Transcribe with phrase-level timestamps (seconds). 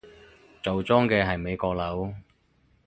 [0.63, 2.11] 做莊嘅係美國佬